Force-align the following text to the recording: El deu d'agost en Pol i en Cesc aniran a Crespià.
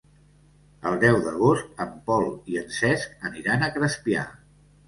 El 0.91 0.95
deu 1.03 1.19
d'agost 1.25 1.83
en 1.85 1.93
Pol 2.09 2.25
i 2.55 2.57
en 2.65 2.73
Cesc 2.81 3.15
aniran 3.31 3.67
a 3.69 3.73
Crespià. 3.77 4.29